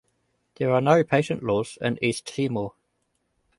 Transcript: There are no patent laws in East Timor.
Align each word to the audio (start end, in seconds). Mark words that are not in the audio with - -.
There 0.55 0.71
are 0.73 0.81
no 0.81 1.03
patent 1.03 1.43
laws 1.43 1.77
in 1.79 2.03
East 2.03 2.25
Timor. 2.25 2.73